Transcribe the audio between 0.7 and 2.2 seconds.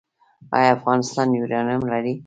افغانستان یورانیم لري؟